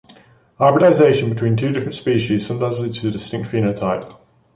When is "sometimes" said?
2.47-2.79